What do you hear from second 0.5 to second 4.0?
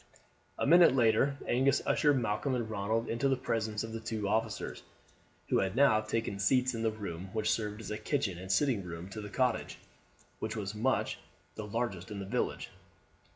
A minute later Angus ushered Malcolm and Ronald into the presence of the